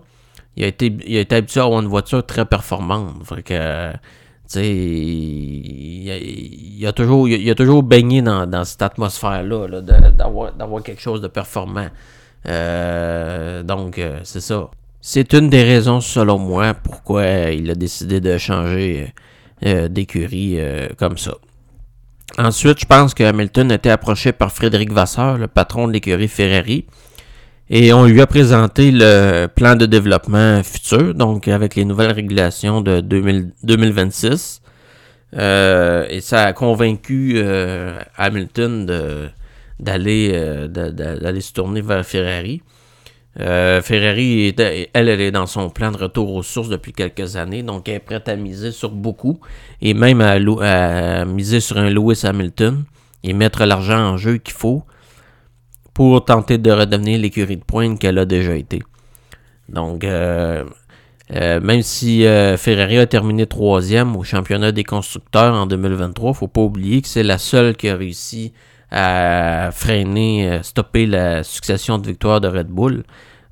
Il 0.55 0.63
a 0.63 0.67
été, 0.67 0.85
habitué 1.31 1.59
à 1.59 1.63
avoir 1.63 1.81
une 1.81 1.87
voiture 1.87 2.23
très 2.23 2.45
performante. 2.45 3.25
Fait 3.25 3.42
que, 3.42 3.94
il, 4.59 6.06
a, 6.85 6.94
toujours, 6.94 7.28
il, 7.28 7.49
a 7.49 7.56
toujours 7.56 7.81
baigné 7.81 8.21
dans, 8.21 8.63
cette 8.63 8.83
atmosphère-là, 8.83 9.81
d'avoir 9.81 10.83
quelque 10.83 11.01
chose 11.01 11.19
de 11.21 11.28
performant. 11.28 11.87
Euh, 12.47 13.63
donc, 13.63 13.97
euh, 13.97 14.19
c'est 14.23 14.42
ça. 14.42 14.69
C'est 15.01 15.33
une 15.33 15.49
des 15.49 15.63
raisons, 15.63 15.99
selon 15.99 16.37
moi, 16.37 16.75
pourquoi 16.75 17.25
il 17.25 17.71
a 17.71 17.75
décidé 17.75 18.21
de 18.21 18.37
changer 18.37 19.11
euh, 19.66 19.87
d'écurie 19.87 20.59
comme 20.99 21.18
ça. 21.18 21.33
Ensuite, 22.37 22.80
je 22.80 22.85
pense 22.85 23.16
que 23.16 23.23
Hamilton 23.23 23.71
a 23.71 23.75
été 23.75 23.89
approché 23.89 24.31
par 24.31 24.51
Frédéric 24.51 24.92
Vasseur, 24.92 25.39
le 25.39 25.47
patron 25.47 25.87
de 25.87 25.94
l'écurie 25.94 26.28
Ferrari, 26.28 26.85
et 27.75 27.92
on 27.92 28.06
lui 28.06 28.21
a 28.21 28.27
présenté 28.27 28.92
le 28.92 29.47
plan 29.47 29.75
de 29.75 29.87
développement 29.87 30.61
futur, 30.61 31.15
donc 31.15 31.47
avec 31.47 31.73
les 31.73 31.85
nouvelles 31.85 32.11
régulations 32.11 32.81
de 32.81 32.99
2026. 33.01 34.61
Euh, 35.35 36.06
et 36.07 36.21
ça 36.21 36.44
a 36.44 36.53
convaincu 36.53 37.33
euh, 37.37 37.99
Hamilton 38.15 38.85
d'aller 39.80 40.33
euh, 40.35 40.68
d'aller 40.68 41.42
se 41.42 41.51
tourner 41.51 41.81
vers 41.81 42.06
Ferrari. 42.06 42.61
Ferrari, 43.39 44.53
elle, 44.59 45.09
elle 45.09 45.21
est 45.21 45.31
dans 45.31 45.47
son 45.47 45.71
plan 45.71 45.92
de 45.92 45.97
retour 45.97 46.31
aux 46.31 46.44
sources 46.44 46.69
depuis 46.69 46.94
quelques 46.94 47.37
années, 47.37 47.63
donc 47.63 47.89
elle 47.89 47.95
est 47.95 47.99
prête 47.99 48.30
à 48.30 48.35
miser 48.35 48.69
sur 48.69 48.92
beaucoup 48.92 49.39
et 49.81 49.95
même 49.95 50.21
à 50.21 51.25
miser 51.25 51.59
sur 51.59 51.80
un 51.80 51.89
Lewis 51.89 52.21
Hamilton 52.23 52.83
et 53.23 53.33
mettre 53.33 53.65
l'argent 53.65 53.97
en 53.97 54.18
jeu 54.18 54.37
qu'il 54.37 54.53
faut 54.53 54.83
pour 55.94 56.26
tenter 56.26 56.57
de 56.57 56.71
redevenir 56.71 57.19
l'écurie 57.19 57.57
de 57.57 57.64
pointe 57.64 58.00
qu'elle 58.00 58.18
a 58.18 58.26
déjà 58.26 58.56
été. 58.56 58.81
Donc, 59.69 60.04
euh, 60.04 60.64
euh, 61.33 61.59
même 61.62 61.81
si 61.81 62.26
euh, 62.26 62.57
Ferrari 62.57 62.97
a 62.97 63.07
terminé 63.07 63.45
troisième 63.45 64.16
au 64.16 64.23
championnat 64.23 64.71
des 64.71 64.83
constructeurs 64.83 65.54
en 65.54 65.66
2023, 65.66 66.30
il 66.30 66.31
ne 66.31 66.35
faut 66.35 66.47
pas 66.47 66.62
oublier 66.62 67.02
que 67.02 67.07
c'est 67.07 67.23
la 67.23 67.38
seule 67.38 67.76
qui 67.76 67.90
a 67.90 67.95
réussi 67.95 68.54
à 68.92 69.69
freiner, 69.71 70.59
stopper 70.62 71.07
la 71.07 71.44
succession 71.44 71.97
de 71.97 72.07
victoires 72.07 72.42
de 72.42 72.47
Red 72.47 72.68
Bull. 72.68 73.04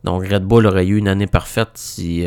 Donc 0.03 0.23
Red 0.27 0.43
Bull 0.43 0.67
aurait 0.67 0.85
eu 0.85 0.97
une 0.97 1.07
année 1.07 1.27
parfaite 1.27 1.71
si 1.75 2.23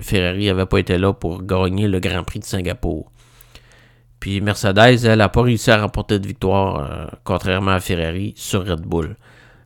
Ferrari 0.00 0.46
n'avait 0.46 0.66
pas 0.66 0.78
été 0.78 0.96
là 0.96 1.12
pour 1.12 1.42
gagner 1.42 1.88
le 1.88 1.98
Grand 1.98 2.22
Prix 2.22 2.38
de 2.38 2.44
Singapour. 2.44 3.10
Puis 4.20 4.42
Mercedes, 4.42 5.06
elle 5.06 5.18
n'a 5.18 5.30
pas 5.30 5.42
réussi 5.42 5.70
à 5.70 5.80
remporter 5.80 6.18
de 6.18 6.26
victoire, 6.26 6.76
euh, 6.76 7.06
contrairement 7.24 7.70
à 7.70 7.80
Ferrari, 7.80 8.34
sur 8.36 8.66
Red 8.66 8.82
Bull. 8.82 9.16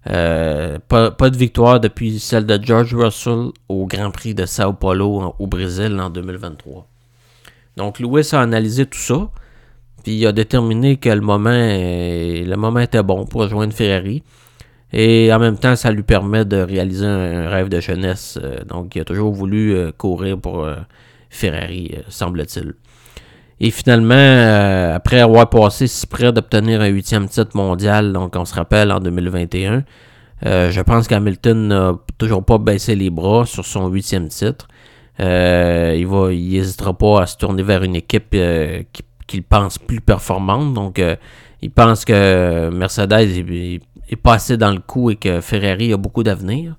Euh, 0.08 0.78
pas, 0.86 1.10
de 1.10 1.36
victoire 1.36 1.80
depuis 1.80 2.20
celle 2.20 2.46
de 2.46 2.62
George 2.62 2.94
Russell 2.94 3.48
au 3.68 3.86
Grand 3.86 4.10
Prix 4.10 4.34
de 4.34 4.46
Sao 4.46 4.72
Paulo 4.74 5.34
au 5.38 5.46
Brésil 5.46 5.98
en 5.98 6.08
2023. 6.08 6.86
Donc 7.76 7.98
Lewis 7.98 8.28
a 8.32 8.40
analysé 8.40 8.86
tout 8.86 8.98
ça, 8.98 9.30
puis 10.04 10.14
il 10.14 10.26
a 10.26 10.32
déterminé 10.32 10.98
que 10.98 11.08
le 11.08 11.20
moment, 11.20 12.78
était 12.78 13.02
bon 13.02 13.24
pour 13.24 13.40
rejoindre 13.40 13.72
Ferrari. 13.72 14.22
Et 14.92 15.32
en 15.32 15.40
même 15.40 15.58
temps, 15.58 15.74
ça 15.74 15.90
lui 15.90 16.04
permet 16.04 16.44
de 16.44 16.58
réaliser 16.58 17.06
un, 17.06 17.48
rêve 17.48 17.68
de 17.68 17.80
jeunesse. 17.80 18.38
Euh, 18.40 18.62
donc 18.64 18.94
il 18.94 19.00
a 19.00 19.04
toujours 19.04 19.32
voulu 19.32 19.90
courir 19.98 20.38
pour 20.38 20.68
Ferrari, 21.30 21.96
semble-t-il. 22.08 22.74
Et 23.60 23.70
finalement, 23.70 24.94
après 24.94 25.20
avoir 25.20 25.48
passé 25.48 25.86
si 25.86 26.06
près 26.06 26.32
d'obtenir 26.32 26.80
un 26.80 26.88
huitième 26.88 27.28
titre 27.28 27.56
mondial, 27.56 28.12
donc 28.12 28.34
on 28.36 28.44
se 28.44 28.54
rappelle 28.54 28.90
en 28.92 29.00
2021, 29.00 29.84
je 30.42 30.80
pense 30.82 31.06
qu'Hamilton 31.08 31.68
n'a 31.68 31.94
toujours 32.18 32.44
pas 32.44 32.58
baissé 32.58 32.94
les 32.96 33.10
bras 33.10 33.46
sur 33.46 33.64
son 33.64 33.88
huitième 33.88 34.28
titre. 34.28 34.68
Euh, 35.20 35.94
il 35.96 36.08
n'hésitera 36.08 36.96
pas 36.96 37.22
à 37.22 37.26
se 37.26 37.36
tourner 37.36 37.62
vers 37.62 37.82
une 37.82 37.96
équipe 37.96 38.34
euh, 38.34 38.82
qu'il 39.26 39.42
pense 39.42 39.78
plus 39.78 40.00
performante. 40.00 40.74
Donc, 40.74 40.98
euh, 40.98 41.16
il 41.62 41.70
pense 41.70 42.04
que 42.04 42.70
Mercedes 42.70 43.12
est, 43.12 43.80
pas 44.22 44.34
assez 44.34 44.56
dans 44.56 44.72
le 44.72 44.80
coup 44.80 45.10
et 45.10 45.16
que 45.16 45.40
Ferrari 45.40 45.92
a 45.92 45.96
beaucoup 45.96 46.22
d'avenir. 46.22 46.76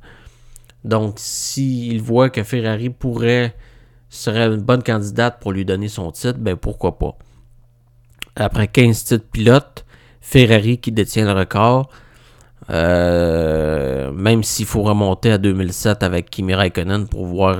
Donc, 0.84 1.16
s'il 1.18 2.02
voit 2.02 2.30
que 2.30 2.44
Ferrari 2.44 2.90
pourrait 2.90 3.56
serait 4.18 4.48
une 4.48 4.62
bonne 4.62 4.84
candidate 4.84 5.40
pour 5.40 5.52
lui 5.52 5.66
donner 5.66 5.88
son 5.88 6.12
titre, 6.12 6.40
ben 6.40 6.56
pourquoi 6.56 6.98
pas? 6.98 7.18
Après 8.36 8.68
15 8.68 9.04
titres 9.04 9.26
pilotes, 9.32 9.86
Ferrari 10.22 10.78
qui 10.80 10.92
détient 10.92 11.26
le 11.26 11.40
record. 11.40 11.90
même 12.70 14.44
s'il 14.44 14.66
faut 14.66 14.84
remonter 14.84 15.32
à 15.32 15.38
2007 15.38 16.04
avec 16.04 16.30
Kimi 16.30 16.54
Raikkonen 16.54 17.08
pour 17.08 17.26
voir 17.26 17.60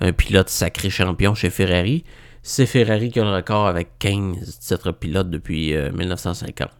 un 0.00 0.12
pilote 0.12 0.48
sacré 0.48 0.90
champion 0.90 1.34
chez 1.34 1.50
Ferrari. 1.50 2.04
C'est 2.42 2.66
Ferrari 2.66 3.10
qui 3.10 3.18
a 3.18 3.24
le 3.24 3.34
record 3.34 3.66
avec 3.66 3.98
15 3.98 4.60
titres 4.60 4.92
pilotes 4.92 5.30
depuis 5.30 5.74
1950. 5.74 6.68
Euh, 6.68 6.72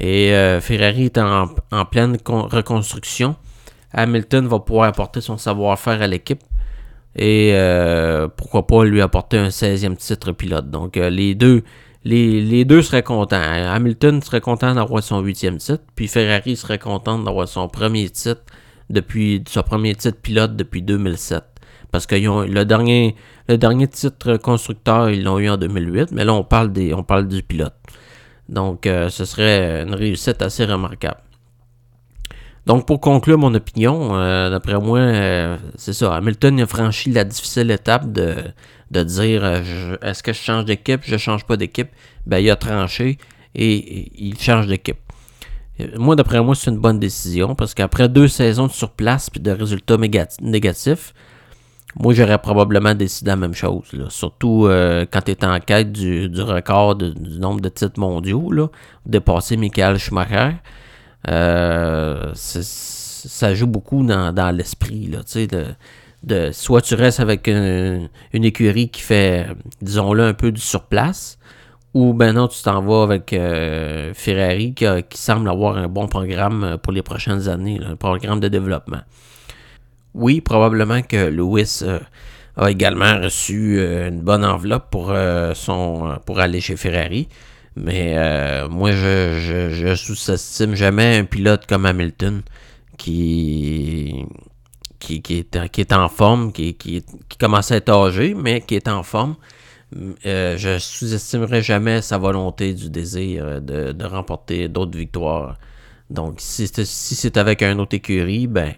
Et 0.00 0.32
euh, 0.32 0.60
Ferrari 0.60 1.04
est 1.04 1.18
en, 1.18 1.48
pleine 1.90 2.16
reconstruction. 2.26 3.36
Hamilton 3.92 4.46
va 4.46 4.60
pouvoir 4.60 4.88
apporter 4.88 5.20
son 5.20 5.36
savoir-faire 5.36 6.00
à 6.00 6.06
l'équipe. 6.06 6.42
Et 7.18 7.50
euh, 7.52 8.28
pourquoi 8.28 8.66
pas 8.66 8.84
lui 8.84 9.00
apporter 9.00 9.36
un 9.36 9.48
16e 9.48 9.96
titre 9.96 10.32
pilote. 10.32 10.70
Donc 10.70 10.96
les 10.96 11.34
deux 11.34 11.62
les, 12.04 12.64
deux 12.64 12.82
seraient 12.82 13.02
contents. 13.02 13.40
Hamilton 13.42 14.22
serait 14.22 14.40
content 14.40 14.74
d'avoir 14.74 15.02
son 15.02 15.20
huitième 15.20 15.58
titre, 15.58 15.82
puis 15.94 16.08
Ferrari 16.08 16.56
serait 16.56 16.78
content 16.78 17.18
d'avoir 17.18 17.48
son 17.48 17.68
premier 17.68 18.08
titre 18.08 18.42
depuis 18.88 19.44
son 19.46 19.62
premier 19.62 19.94
titre 19.94 20.18
pilote 20.20 20.56
depuis 20.56 20.82
2007. 20.82 21.44
Parce 21.90 22.06
que 22.06 22.14
le, 22.14 22.64
dernier, 22.64 23.14
titre 23.88 24.36
constructeur, 24.36 25.10
ils 25.10 25.24
l'ont 25.24 25.38
eu 25.38 25.48
en 25.48 25.56
2008, 25.56 26.12
mais 26.12 26.24
là, 26.24 26.34
on 26.34 26.44
parle, 26.44 26.72
des, 26.72 26.94
du 27.24 27.42
pilote. 27.42 27.74
Donc, 28.48 28.86
euh, 28.86 29.08
ce 29.08 29.24
serait 29.24 29.82
une 29.82 29.94
réussite 29.94 30.42
assez 30.42 30.64
remarquable. 30.64 31.20
Donc, 32.68 32.84
pour 32.84 33.00
conclure 33.00 33.38
mon 33.38 33.54
opinion, 33.54 34.14
euh, 34.14 34.50
d'après 34.50 34.78
moi, 34.78 34.98
euh, 34.98 35.56
c'est 35.76 35.94
ça. 35.94 36.14
Hamilton 36.14 36.60
a 36.60 36.66
franchi 36.66 37.10
la 37.10 37.24
difficile 37.24 37.70
étape 37.70 38.12
de, 38.12 38.34
de 38.90 39.02
dire 39.02 39.42
est-ce 40.02 40.22
que 40.22 40.34
je 40.34 40.38
change 40.38 40.66
d'équipe, 40.66 41.00
je 41.02 41.16
change 41.16 41.46
pas 41.46 41.56
d'équipe. 41.56 41.88
Ben, 42.26 42.40
il 42.40 42.50
a 42.50 42.56
tranché 42.56 43.16
et, 43.54 44.12
il 44.22 44.38
change 44.38 44.66
d'équipe. 44.66 44.98
Moi, 45.96 46.14
d'après 46.14 46.42
moi, 46.42 46.54
c'est 46.54 46.70
une 46.70 46.76
bonne 46.76 46.98
décision 46.98 47.54
parce 47.54 47.72
qu'après 47.72 48.06
deux 48.10 48.28
saisons 48.28 48.66
de 48.66 48.72
surplace 48.72 49.30
et 49.34 49.38
de 49.38 49.50
résultats 49.50 49.96
négatifs, 49.96 51.14
moi, 51.98 52.12
j'aurais 52.12 52.36
probablement 52.36 52.94
décidé 52.94 53.30
la 53.30 53.36
même 53.36 53.54
chose. 53.54 53.86
Surtout 54.10 54.66
euh, 54.66 55.06
quand 55.10 55.22
tu 55.22 55.30
es 55.30 55.42
en 55.42 55.58
quête 55.58 55.90
du, 55.90 56.28
record 56.42 56.96
du 56.96 57.38
nombre 57.38 57.62
de 57.62 57.70
titres 57.70 57.98
mondiaux, 57.98 58.52
dépasser 59.06 59.56
Michael 59.56 59.98
Schumacher. 59.98 60.56
Euh, 61.26 62.30
ça 62.34 63.54
joue 63.54 63.66
beaucoup 63.66 64.04
dans, 64.04 64.56
l'esprit. 64.56 65.08
De, 65.08 65.64
de, 66.22 66.52
soit 66.52 66.82
tu 66.82 66.94
restes 66.94 67.20
avec 67.20 67.48
une, 67.48 68.08
écurie 68.32 68.88
qui 68.88 69.02
fait, 69.02 69.46
disons-le, 69.82 70.24
un 70.24 70.34
peu 70.34 70.52
du 70.52 70.60
surplace, 70.60 71.38
ou 71.94 72.12
ben 72.12 72.34
non, 72.34 72.48
tu 72.48 72.62
t'en 72.62 72.82
vas 72.82 73.02
avec 73.02 73.32
euh, 73.32 74.12
Ferrari 74.14 74.74
qui, 74.74 74.86
semble 75.14 75.48
avoir 75.48 75.78
un 75.78 75.88
bon 75.88 76.06
programme 76.06 76.78
pour 76.82 76.92
les 76.92 77.02
prochaines 77.02 77.48
années, 77.48 77.80
un 77.84 77.96
programme 77.96 78.40
de 78.40 78.48
développement. 78.48 79.00
Oui, 80.14 80.40
probablement 80.40 81.02
que 81.02 81.28
Lewis 81.28 81.80
euh, 81.82 81.98
a 82.56 82.70
également 82.70 83.20
reçu 83.20 83.80
une 83.80 84.20
bonne 84.20 84.44
enveloppe 84.44 84.90
pour, 84.90 85.14
son, 85.54 86.18
pour 86.26 86.40
aller 86.40 86.60
chez 86.60 86.76
Ferrari. 86.76 87.28
Mais 87.80 88.16
moi, 88.68 88.92
je, 88.92 89.70
je, 89.70 89.94
sous-estime 89.94 90.74
jamais 90.74 91.18
un 91.18 91.24
pilote 91.24 91.66
comme 91.66 91.86
Hamilton 91.86 92.42
qui, 92.96 94.24
qui, 94.98 95.22
est, 95.28 95.68
qui 95.70 95.80
est 95.80 95.92
en 95.92 96.08
forme, 96.08 96.52
qui, 96.52 96.74
qui, 96.74 97.04
commence 97.38 97.70
à 97.70 97.76
être 97.76 97.90
âgé, 97.90 98.34
mais 98.34 98.60
qui 98.60 98.74
est 98.74 98.88
en 98.88 99.02
forme. 99.02 99.36
je 99.94 100.76
sous-estimerai 100.78 101.62
jamais 101.62 102.02
sa 102.02 102.18
volonté 102.18 102.74
du 102.74 102.90
désir 102.90 103.60
de, 103.60 104.04
remporter 104.04 104.68
d'autres 104.68 104.98
victoires. 104.98 105.56
Donc, 106.10 106.36
si 106.38 106.66
c'est 106.66 107.36
avec 107.36 107.62
un 107.62 107.78
autre 107.78 107.94
écurie, 107.94 108.46
ben, 108.46 108.74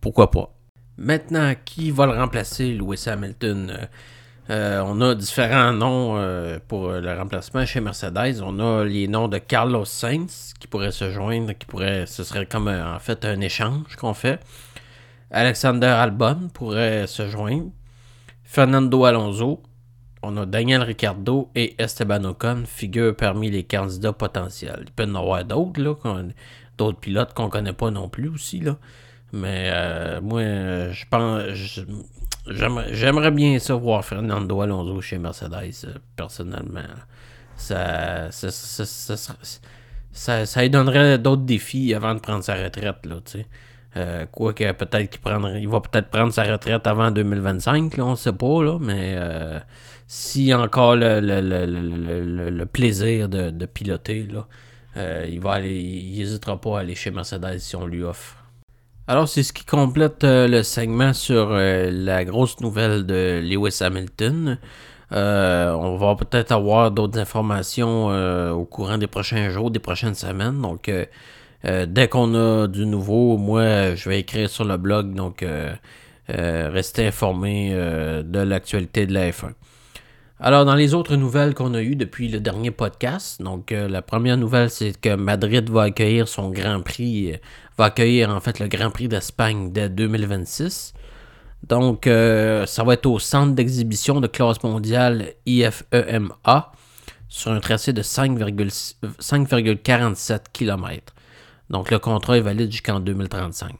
pourquoi 0.00 0.30
pas. 0.30 0.52
Maintenant, 0.96 1.54
qui 1.64 1.90
va 1.90 2.06
le 2.06 2.12
remplacer, 2.12 2.72
Lewis 2.72 3.04
Hamilton? 3.06 3.88
Euh, 4.50 4.80
euh, 4.80 4.82
On 4.86 5.00
a 5.00 5.14
différents 5.14 5.72
noms 5.72 6.16
euh, 6.16 6.58
pour 6.66 6.90
le 6.90 7.18
remplacement 7.18 7.64
chez 7.66 7.80
Mercedes. 7.80 8.42
On 8.42 8.58
a 8.60 8.84
les 8.84 9.08
noms 9.08 9.28
de 9.28 9.38
Carlos 9.38 9.84
Sainz 9.84 10.54
qui 10.58 10.66
pourrait 10.66 10.92
se 10.92 11.10
joindre, 11.10 11.52
qui 11.52 11.66
pourrait, 11.66 12.06
ce 12.06 12.24
serait 12.24 12.46
comme 12.46 12.68
en 12.68 12.98
fait 12.98 13.24
un 13.24 13.40
échange 13.40 13.96
qu'on 13.96 14.14
fait. 14.14 14.40
Alexander 15.30 15.86
Albon 15.86 16.48
pourrait 16.52 17.06
se 17.06 17.28
joindre. 17.28 17.70
Fernando 18.44 19.04
Alonso. 19.04 19.62
On 20.22 20.36
a 20.38 20.46
Daniel 20.46 20.82
Ricciardo 20.82 21.50
et 21.54 21.76
Esteban 21.78 22.24
Ocon 22.24 22.64
figurent 22.66 23.14
parmi 23.14 23.50
les 23.50 23.62
candidats 23.62 24.12
potentiels. 24.12 24.84
Il 24.86 24.90
peut 24.90 25.04
y 25.04 25.10
en 25.10 25.14
avoir 25.14 25.44
d'autres, 25.44 25.80
d'autres 26.76 26.98
pilotes 26.98 27.32
qu'on 27.32 27.44
ne 27.44 27.50
connaît 27.50 27.72
pas 27.72 27.90
non 27.90 28.08
plus 28.08 28.28
aussi. 28.28 28.62
Mais 29.32 29.70
euh, 29.72 30.20
moi, 30.20 30.42
je 30.90 31.04
pense. 31.08 31.80
J'aimerais 32.48 33.30
bien 33.30 33.58
ça 33.58 33.74
voir 33.74 34.04
Fernando 34.04 34.60
Alonso 34.60 35.00
chez 35.00 35.18
Mercedes, 35.18 35.72
euh, 35.84 35.94
personnellement. 36.16 36.80
Ça, 37.56 38.30
ça, 38.30 38.50
ça, 38.50 40.46
ça, 40.46 40.62
lui 40.62 40.70
donnerait 40.70 41.18
d'autres 41.18 41.42
défis 41.42 41.94
avant 41.94 42.14
de 42.14 42.20
prendre 42.20 42.44
sa 42.44 42.54
retraite, 42.54 43.04
là. 43.04 43.16
Euh, 43.96 44.26
Quoique 44.30 44.70
peut-être 44.72 45.10
qu'il 45.10 45.60
il 45.60 45.68
va 45.68 45.80
peut-être 45.80 46.10
prendre 46.10 46.32
sa 46.32 46.44
retraite 46.44 46.86
avant 46.86 47.10
2025, 47.10 47.96
là, 47.96 48.04
on 48.04 48.14
sait 48.14 48.32
pas, 48.32 48.62
là, 48.62 48.78
mais 48.78 49.16
si 50.06 50.52
encore 50.52 50.96
le, 50.96 51.20
le, 51.20 51.40
le, 51.40 52.50
le, 52.50 52.66
plaisir 52.66 53.28
de, 53.30 53.50
de 53.50 53.66
piloter, 53.66 54.26
là, 54.26 54.46
il 55.26 55.40
va 55.40 55.52
aller, 55.52 55.80
il 55.80 56.18
n'hésitera 56.18 56.60
pas 56.60 56.76
à 56.76 56.80
aller 56.80 56.94
chez 56.94 57.10
Mercedes 57.10 57.58
si 57.58 57.74
on 57.74 57.86
lui 57.86 58.02
offre. 58.02 58.45
Alors, 59.08 59.28
c'est 59.28 59.44
ce 59.44 59.52
qui 59.52 59.64
complète 59.64 60.24
euh, 60.24 60.48
le 60.48 60.64
segment 60.64 61.12
sur 61.12 61.52
euh, 61.52 61.90
la 61.92 62.24
grosse 62.24 62.58
nouvelle 62.58 63.06
de 63.06 63.40
Lewis 63.40 63.78
Hamilton. 63.80 64.58
Euh, 65.12 65.70
on 65.74 65.96
va 65.96 66.16
peut-être 66.16 66.50
avoir 66.50 66.90
d'autres 66.90 67.16
informations 67.20 68.08
au 68.50 68.64
courant 68.64 68.98
des 68.98 69.06
prochains 69.06 69.48
jours, 69.50 69.70
des 69.70 69.78
prochaines 69.78 70.16
semaines. 70.16 70.60
Donc, 70.60 70.90
dès 71.62 72.08
qu'on 72.08 72.34
a 72.34 72.66
du 72.66 72.86
nouveau, 72.86 73.36
moi, 73.36 73.94
je 73.94 74.08
vais 74.08 74.18
écrire 74.18 74.50
sur 74.50 74.64
le 74.64 74.76
blog. 74.76 75.14
Donc, 75.14 75.44
restez 76.28 77.06
informés 77.06 77.70
de 77.72 78.40
l'actualité 78.40 79.06
de 79.06 79.14
la 79.14 79.30
F1. 79.30 79.52
Alors, 80.38 80.66
dans 80.66 80.74
les 80.74 80.92
autres 80.92 81.16
nouvelles 81.16 81.54
qu'on 81.54 81.72
a 81.72 81.80
eues 81.80 81.96
depuis 81.96 82.28
le 82.28 82.40
dernier 82.40 82.70
podcast, 82.70 83.40
donc 83.40 83.70
la 83.70 84.02
première 84.02 84.36
nouvelle, 84.36 84.68
c'est 84.68 85.00
que 85.00 85.14
Madrid 85.14 85.70
va 85.70 85.84
accueillir 85.84 86.28
son 86.28 86.50
Grand 86.50 86.82
Prix 86.82 87.32
va 87.78 87.86
accueillir 87.86 88.28
en 88.30 88.40
fait 88.40 88.58
le 88.58 88.68
Grand 88.68 88.90
Prix 88.90 89.08
d'Espagne 89.08 89.72
dès 89.72 89.88
2026. 89.88 90.92
Donc, 91.62 92.06
euh, 92.06 92.66
ça 92.66 92.84
va 92.84 92.92
être 92.94 93.06
au 93.06 93.18
centre 93.18 93.54
d'exhibition 93.54 94.20
de 94.20 94.26
classe 94.26 94.62
mondiale 94.62 95.32
IFEMA 95.46 96.72
sur 97.28 97.50
un 97.50 97.60
tracé 97.60 97.92
de 97.92 98.02
5,47 98.02 100.40
km. 100.52 101.14
Donc, 101.70 101.90
le 101.90 101.98
contrat 101.98 102.38
est 102.38 102.42
valide 102.42 102.70
jusqu'en 102.70 103.00
2035. 103.00 103.74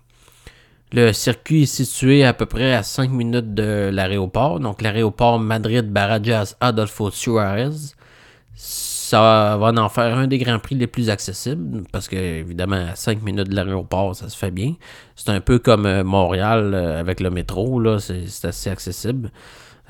Le 0.93 1.13
circuit 1.13 1.65
est 1.65 1.67
situé 1.67 2.25
à 2.25 2.33
peu 2.33 2.47
près 2.47 2.73
à 2.73 2.83
5 2.83 3.11
minutes 3.11 3.55
de 3.55 3.91
l'aéroport. 3.93 4.61
Donc, 4.61 4.83
l'aéroport 4.83 5.39
Madrid-Barajas 5.39 6.57
Adolfo 6.61 7.11
Suarez 7.11 7.71
ça 9.07 9.57
va 9.57 9.69
en 9.69 9.89
faire 9.89 10.19
un 10.19 10.27
des 10.27 10.39
grands 10.39 10.59
prix 10.59 10.75
les 10.75 10.89
plus 10.89 11.11
accessibles 11.11 11.85
parce 11.93 12.09
que, 12.09 12.17
évidemment, 12.17 12.89
à 12.91 12.97
5 12.97 13.23
minutes 13.23 13.49
de 13.49 13.55
l'aéroport, 13.55 14.17
ça 14.17 14.29
se 14.29 14.37
fait 14.37 14.51
bien. 14.51 14.75
C'est 15.15 15.31
un 15.31 15.41
peu 15.41 15.61
comme 15.61 15.87
euh, 15.87 16.03
Montréal 16.03 16.73
euh, 16.75 16.99
avec 16.99 17.21
le 17.21 17.31
métro, 17.31 17.79
là, 17.79 17.99
c'est 18.01 18.45
assez 18.45 18.69
accessible. 18.69 19.31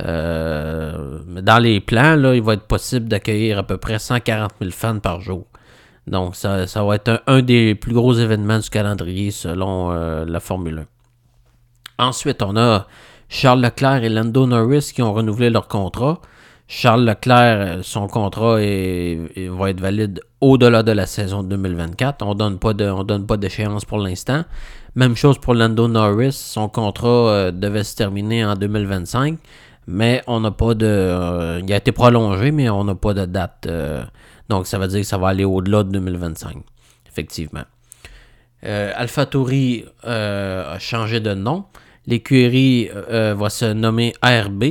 Euh, 0.00 1.20
dans 1.40 1.58
les 1.58 1.80
plans, 1.80 2.16
là, 2.16 2.34
il 2.34 2.42
va 2.42 2.54
être 2.54 2.66
possible 2.66 3.08
d'accueillir 3.08 3.58
à 3.58 3.62
peu 3.62 3.78
près 3.78 3.98
140 3.98 4.52
000 4.60 4.70
fans 4.70 4.98
par 4.98 5.22
jour. 5.22 5.46
Donc, 6.06 6.36
ça, 6.36 6.66
va 6.84 6.94
être 6.94 7.22
un, 7.26 7.42
des 7.42 7.74
plus 7.74 7.92
gros 7.92 8.14
événements 8.14 8.58
du 8.58 8.70
calendrier 8.70 9.30
selon 9.30 9.90
la 10.24 10.40
Formule 10.40 10.86
1. 11.98 12.06
Ensuite, 12.06 12.42
on 12.42 12.56
a 12.56 12.86
Charles 13.28 13.60
Leclerc 13.60 14.04
et 14.04 14.08
Lando 14.08 14.46
Norris 14.46 14.92
qui 14.94 15.02
ont 15.02 15.12
renouvelé 15.12 15.50
leur 15.50 15.66
contrat. 15.66 16.20
Charles 16.68 17.04
Leclerc, 17.04 17.78
son 17.82 18.08
contrat 18.08 18.56
va 18.56 19.70
être 19.70 19.80
valide 19.80 20.20
au-delà 20.40 20.82
de 20.82 20.92
la 20.92 21.06
saison 21.06 21.42
2024. 21.42 22.22
On 22.22 22.30
on 22.30 23.04
donne 23.04 23.26
pas 23.26 23.36
d'échéance 23.36 23.84
pour 23.84 23.98
l'instant. 23.98 24.44
Même 24.96 25.14
chose 25.14 25.38
pour 25.38 25.54
Lando 25.54 25.88
Norris. 25.88 26.32
Son 26.32 26.68
contrat 26.68 27.08
euh, 27.08 27.50
devait 27.50 27.84
se 27.84 27.94
terminer 27.94 28.44
en 28.44 28.54
2025, 28.54 29.38
mais 29.86 30.22
on 30.26 30.40
n'a 30.40 30.50
pas 30.50 30.74
de. 30.74 30.86
Euh, 30.86 31.60
il 31.62 31.72
a 31.72 31.76
été 31.76 31.92
prolongé, 31.92 32.50
mais 32.50 32.68
on 32.70 32.84
n'a 32.84 32.94
pas 32.94 33.12
de 33.14 33.26
date. 33.26 33.68
Euh, 34.50 34.54
donc 34.54 34.66
ça 34.66 34.78
veut 34.78 34.88
dire 34.88 35.00
que 35.00 35.06
ça 35.06 35.18
va 35.18 35.28
aller 35.28 35.44
au-delà 35.44 35.82
de 35.82 35.90
2025, 35.90 36.56
effectivement. 37.08 37.64
AlphaTauri 38.62 39.84
a 40.02 40.78
changé 40.78 41.20
de 41.20 41.34
nom. 41.34 41.66
L'écurie 42.06 42.88
va 42.92 43.48
se 43.48 43.72
nommer 43.72 44.12
ARB. 44.22 44.64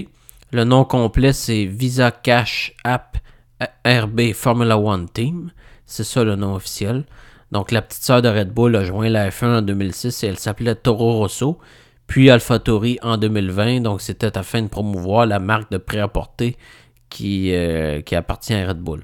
Le 0.51 0.63
nom 0.63 0.83
complet, 0.83 1.31
c'est 1.31 1.65
Visa 1.65 2.11
Cash 2.11 2.73
App 2.83 3.17
RB 3.85 4.33
Formula 4.33 4.77
One 4.77 5.07
Team. 5.09 5.51
C'est 5.85 6.03
ça 6.03 6.23
le 6.23 6.35
nom 6.35 6.55
officiel. 6.55 7.05
Donc, 7.51 7.71
la 7.71 7.81
petite 7.81 8.03
sœur 8.03 8.21
de 8.21 8.29
Red 8.29 8.49
Bull 8.51 8.75
a 8.75 8.83
joint 8.83 9.09
la 9.09 9.29
F1 9.29 9.59
en 9.59 9.61
2006 9.61 10.23
et 10.23 10.27
elle 10.27 10.39
s'appelait 10.39 10.75
Toro 10.75 11.19
Rosso, 11.19 11.59
puis 12.07 12.29
AlphaTauri 12.29 12.99
en 13.01 13.17
2020. 13.17 13.81
Donc, 13.81 14.01
c'était 14.01 14.37
afin 14.37 14.63
de 14.63 14.67
promouvoir 14.67 15.25
la 15.25 15.39
marque 15.39 15.71
de 15.71 15.77
prêt-à-porter 15.77 16.57
euh, 17.21 18.01
qui 18.01 18.15
appartient 18.15 18.53
à 18.53 18.67
Red 18.67 18.79
Bull. 18.79 19.03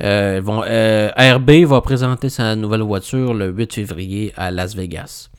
Euh, 0.00 0.40
euh, 0.46 1.10
RB 1.36 1.50
va 1.64 1.80
présenter 1.80 2.28
sa 2.28 2.54
nouvelle 2.54 2.82
voiture 2.82 3.34
le 3.34 3.48
8 3.48 3.74
février 3.74 4.32
à 4.36 4.50
Las 4.50 4.74
Vegas. 4.74 5.30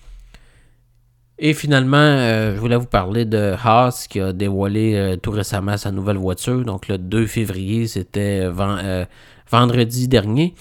Et 1.38 1.54
finalement, 1.54 2.18
je 2.18 2.60
voulais 2.60 2.76
vous 2.76 2.86
parler 2.86 3.24
de 3.24 3.54
Haas 3.64 4.08
qui 4.10 4.20
a 4.20 4.34
dévoilé 4.34 5.16
tout 5.24 5.32
récemment 5.32 5.78
sa 5.78 5.90
nouvelle 5.90 6.18
voiture. 6.18 6.66
Donc 6.66 6.90
le 6.90 6.98
2 6.98 7.28
février, 7.28 7.88
c'était 7.88 8.46
vendredi 9.50 10.10
dernier. 10.10 10.54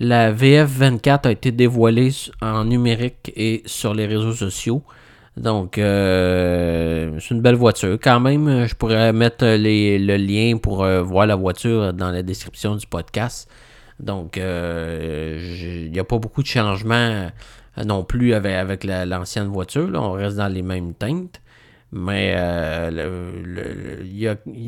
La 0.00 0.32
VF24 0.32 1.28
a 1.28 1.30
été 1.30 1.52
dévoilée 1.52 2.10
en 2.40 2.64
numérique 2.64 3.32
et 3.36 3.62
sur 3.66 3.94
les 3.94 4.06
réseaux 4.06 4.32
sociaux. 4.32 4.82
Donc, 5.38 5.78
euh, 5.78 7.18
c'est 7.20 7.34
une 7.34 7.40
belle 7.40 7.54
voiture. 7.54 7.98
Quand 8.02 8.20
même, 8.20 8.66
je 8.66 8.74
pourrais 8.74 9.12
mettre 9.12 9.44
le 9.44 10.16
lien 10.16 10.58
pour 10.58 10.82
euh, 10.82 11.02
voir 11.02 11.26
la 11.26 11.36
voiture 11.36 11.92
dans 11.92 12.10
la 12.10 12.22
description 12.22 12.76
du 12.76 12.86
podcast. 12.86 13.48
Donc, 14.00 14.38
euh, 14.38 15.84
il 15.86 15.92
n'y 15.92 15.98
a 15.98 16.04
pas 16.04 16.18
beaucoup 16.18 16.42
de 16.42 16.48
changements 16.48 17.30
non 17.84 18.04
plus 18.04 18.34
avec, 18.34 18.84
l'ancienne 18.84 19.48
voiture. 19.48 19.90
On 19.94 20.12
reste 20.12 20.36
dans 20.36 20.48
les 20.48 20.62
mêmes 20.62 20.94
teintes. 20.94 21.40
Mais 21.90 22.34
euh, 22.36 22.90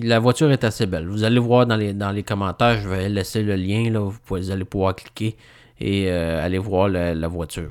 la 0.03 0.19
voiture 0.19 0.51
est 0.51 0.65
assez 0.65 0.87
belle. 0.87 1.07
Vous 1.07 1.23
allez 1.25 1.39
voir 1.39 1.67
dans 1.67 1.77
les, 1.77 2.23
commentaires, 2.23 2.81
je 2.81 2.89
vais 2.89 3.09
laisser 3.09 3.43
le 3.43 3.57
lien. 3.57 3.91
Là, 3.91 4.01
vous, 4.01 4.51
allez 4.51 4.65
pouvoir 4.65 4.97
cliquer 4.97 5.37
et 5.79 6.11
euh, 6.11 6.45
aller 6.45 6.59
voir 6.59 6.89
la, 6.89 7.29
voiture. 7.29 7.71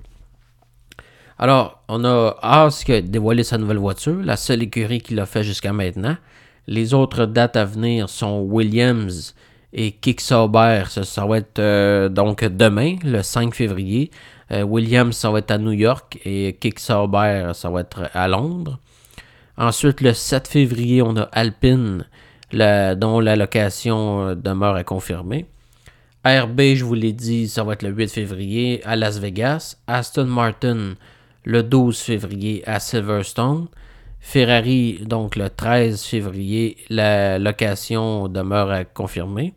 Alors, 1.40 1.82
on 1.88 2.04
a 2.04 2.36
Haas 2.42 2.84
qui 2.86 2.94
a 2.94 3.02
dévoilé 3.02 3.44
sa 3.44 3.58
nouvelle 3.58 3.78
voiture, 3.78 4.22
la 4.22 4.36
seule 4.36 4.62
écurie 4.62 5.02
qu'il 5.02 5.20
a 5.20 5.26
fait 5.26 5.44
jusqu'à 5.44 5.74
maintenant. 5.74 6.18
Les 6.68 6.94
autres 6.94 7.26
dates 7.26 7.56
à 7.56 7.66
venir 7.66 8.10
sont 8.10 8.42
Williams 8.42 9.34
et 9.74 9.94
Kick 9.94 10.22
Sauber. 10.22 10.84
Ça, 10.90 11.26
va 11.26 11.38
être 11.38 11.60
euh, 11.60 12.10
donc 12.10 12.44
demain, 12.44 12.98
le 13.04 13.24
5 13.24 13.56
février. 13.56 14.12
Williams, 14.52 15.16
ça 15.16 15.30
va 15.30 15.40
être 15.40 15.52
à 15.52 15.60
New 15.60 15.74
York 15.74 16.20
et 16.26 16.58
Kick 16.60 16.80
Sauber, 16.80 17.52
ça 17.54 17.70
va 17.70 17.82
être 17.82 18.10
à 18.14 18.28
Londres. 18.28 18.80
Ensuite, 19.60 20.00
le 20.00 20.14
7 20.14 20.48
février, 20.48 21.02
on 21.02 21.18
a 21.18 21.24
Alpine, 21.34 22.06
dont 22.54 23.20
la 23.20 23.36
location 23.36 24.30
euh, 24.30 24.36
demeure 24.36 24.76
à 24.76 24.86
confirmer. 24.86 25.48
RB, 26.26 26.76
je 26.76 26.86
vous 26.86 26.94
l'ai 26.94 27.12
dit, 27.12 27.50
ça 27.50 27.64
va 27.64 27.74
être 27.74 27.84
le 27.84 27.90
8 27.90 28.10
février 28.10 28.82
à 28.86 28.96
Las 28.96 29.20
Vegas. 29.20 29.76
Aston 29.86 30.26
Martin, 30.26 30.96
le 31.44 31.64
12 31.64 31.98
février 32.00 32.64
à 32.68 32.80
Silverstone. 32.80 33.68
Ferrari, 34.20 35.00
donc 35.06 35.36
le 35.36 35.50
13 35.50 36.04
février, 36.04 36.78
la 36.90 37.40
location 37.40 38.28
demeure 38.28 38.70
à 38.70 38.84
confirmer. 38.84 39.54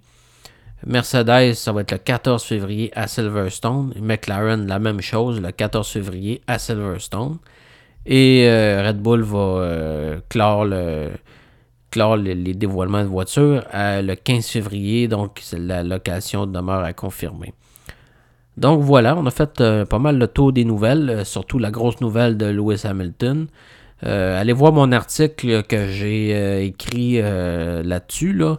Mercedes, 0.87 1.55
ça 1.55 1.73
va 1.73 1.83
être 1.83 1.93
le 1.93 1.99
14 1.99 2.43
février 2.43 2.91
à 2.95 3.07
Silverstone. 3.07 3.93
McLaren, 4.01 4.67
la 4.67 4.79
même 4.79 5.01
chose, 5.01 5.41
le 5.41 5.51
14 5.53 5.89
février 5.89 6.43
à 6.47 6.59
Silverstone. 6.59 7.39
Et 8.05 8.47
euh, 8.49 8.87
Red 8.87 8.99
Bull 8.99 9.23
va 9.23 9.39
euh, 9.39 10.21
clore, 10.29 10.67
les, 12.17 12.55
dévoilements 12.55 13.03
de 13.03 13.09
voitures 13.09 13.65
le 13.73 14.15
15 14.15 14.47
février, 14.47 15.07
donc 15.07 15.41
la 15.53 15.83
location 15.83 16.47
demeure 16.47 16.83
à 16.83 16.93
confirmer. 16.93 17.53
Donc 18.57 18.83
voilà, 18.83 19.17
on 19.17 19.25
a 19.27 19.31
fait 19.31 19.61
euh, 19.61 19.85
pas 19.85 19.99
mal 19.99 20.19
le 20.19 20.29
tour 20.29 20.53
des 20.53 20.65
nouvelles, 20.65 21.25
surtout 21.25 21.59
la 21.59 21.71
grosse 21.71 22.01
nouvelle 22.01 22.37
de 22.37 22.47
Lewis 22.47 22.83
Hamilton. 22.85 23.47
allez 24.03 24.53
voir 24.53 24.73
mon 24.73 24.93
article 24.93 25.63
que 25.63 25.89
j'ai 25.89 26.67
écrit 26.67 27.21
là-dessus. 27.21 28.33
Là. 28.33 28.59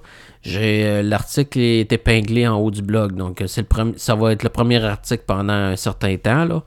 l'article 1.03 1.59
est 1.59 1.91
épinglé 1.93 2.47
en 2.47 2.57
haut 2.57 2.71
du 2.71 2.81
blog, 2.81 3.15
donc 3.15 3.43
ça 3.45 4.15
va 4.15 4.31
être 4.31 4.43
le 4.43 4.49
premier 4.49 4.83
article 4.83 5.23
pendant 5.27 5.53
un 5.53 5.75
certain 5.75 6.17
temps. 6.17 6.63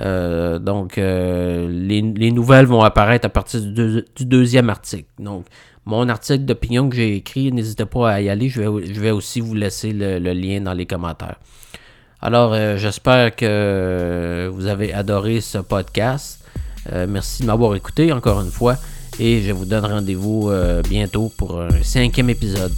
Euh, 0.00 0.58
donc, 0.58 0.98
euh, 0.98 1.68
les, 1.70 2.30
nouvelles 2.30 2.66
vont 2.66 2.82
apparaître 2.82 3.26
à 3.26 3.28
partir 3.28 3.60
du, 3.60 4.04
deuxième 4.20 4.70
article. 4.70 5.08
Donc, 5.18 5.46
mon 5.84 6.08
article 6.08 6.44
d'opinion 6.44 6.88
que 6.88 6.96
j'ai 6.96 7.16
écrit, 7.16 7.52
n'hésitez 7.52 7.84
pas 7.84 8.10
à 8.10 8.20
y 8.20 8.28
aller. 8.28 8.48
Je 8.48 8.60
vais 9.00 9.10
aussi 9.10 9.40
vous 9.40 9.54
laisser 9.54 9.92
le, 9.92 10.18
lien 10.18 10.60
dans 10.60 10.74
les 10.74 10.86
commentaires. 10.86 11.36
Alors, 12.26 12.54
euh, 12.54 12.78
j'espère 12.78 13.36
que 13.36 14.50
vous 14.50 14.64
avez 14.64 14.94
adoré 14.94 15.42
ce 15.42 15.58
podcast. 15.58 16.40
merci 17.06 17.42
de 17.42 17.46
m'avoir 17.46 17.74
écouté 17.74 18.12
encore 18.12 18.40
une 18.40 18.50
fois. 18.50 18.78
Et 19.20 19.42
je 19.42 19.52
vous 19.52 19.66
donne 19.66 19.84
rendez-vous 19.84 20.50
bientôt 20.88 21.30
pour 21.36 21.60
un 21.60 21.82
cinquième 21.82 22.30
épisode. 22.30 22.72